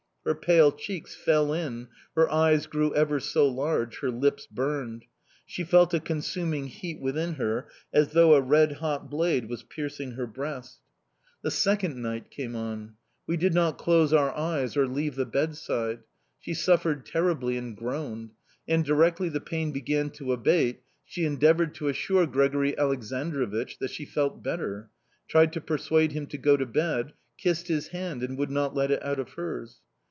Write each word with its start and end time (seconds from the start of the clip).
Her 0.23 0.35
pale 0.35 0.71
cheeks 0.71 1.15
fell 1.15 1.51
in, 1.51 1.87
her 2.15 2.29
eyes 2.31 2.67
grew 2.67 2.93
ever 2.93 3.19
so 3.19 3.47
large, 3.47 3.97
her 4.01 4.11
lips 4.11 4.45
burned. 4.45 5.05
She 5.47 5.63
felt 5.63 5.95
a 5.95 5.99
consuming 5.99 6.67
heat 6.67 6.99
within 6.99 7.33
her, 7.33 7.67
as 7.91 8.09
though 8.11 8.35
a 8.35 8.39
red 8.41 8.73
hot 8.73 9.09
blade 9.09 9.49
was 9.49 9.63
piercing 9.63 10.11
her 10.11 10.27
breast. 10.27 10.77
"The 11.41 11.49
second 11.49 11.99
night 11.99 12.29
came 12.29 12.55
on. 12.55 12.97
We 13.25 13.35
did 13.35 13.55
not 13.55 13.79
close 13.79 14.13
our 14.13 14.31
eyes 14.37 14.77
or 14.77 14.85
leave 14.85 15.15
the 15.15 15.25
bedside. 15.25 16.03
She 16.39 16.53
suffered 16.53 17.03
terribly, 17.03 17.57
and 17.57 17.75
groaned; 17.75 18.33
and 18.67 18.85
directly 18.85 19.27
the 19.27 19.41
pain 19.41 19.71
began 19.71 20.11
to 20.11 20.33
abate 20.33 20.83
she 21.03 21.25
endeavoured 21.25 21.73
to 21.75 21.87
assure 21.87 22.27
Grigori 22.27 22.75
Aleksandrovich 22.77 23.79
that 23.79 23.89
she 23.89 24.05
felt 24.05 24.43
better, 24.43 24.91
tried 25.27 25.51
to 25.53 25.61
persuade 25.61 26.11
him 26.11 26.27
to 26.27 26.37
go 26.37 26.57
to 26.57 26.67
bed, 26.67 27.13
kissed 27.39 27.69
his 27.69 27.87
hand 27.87 28.21
and 28.21 28.37
would 28.37 28.51
not 28.51 28.75
let 28.75 28.91
it 28.91 29.03
out 29.03 29.17
of 29.19 29.29
hers. 29.31 29.79